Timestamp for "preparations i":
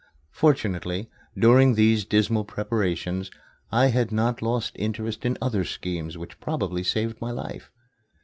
2.43-3.89